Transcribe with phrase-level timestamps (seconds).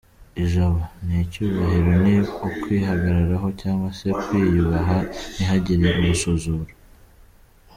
[0.43, 2.15] Ijabo: ni icyubahiro, ni
[2.47, 4.97] ukwihagararaho cyangwa se kwiyubaha
[5.35, 6.73] ntihagire ugusuzura.